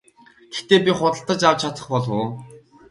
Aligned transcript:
Гэхдээ 0.53 0.79
би 0.85 0.91
худалдаж 0.99 1.41
авч 1.49 1.59
чадах 1.61 1.85
болов 1.93 2.13
уу? 2.19 2.27